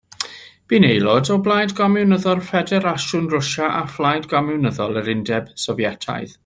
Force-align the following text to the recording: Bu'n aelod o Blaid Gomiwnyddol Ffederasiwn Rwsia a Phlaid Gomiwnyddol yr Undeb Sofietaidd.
Bu'n 0.71 0.85
aelod 0.87 1.29
o 1.35 1.37
Blaid 1.47 1.75
Gomiwnyddol 1.81 2.41
Ffederasiwn 2.47 3.31
Rwsia 3.35 3.69
a 3.83 3.87
Phlaid 3.97 4.29
Gomiwnyddol 4.35 5.03
yr 5.03 5.13
Undeb 5.17 5.57
Sofietaidd. 5.67 6.39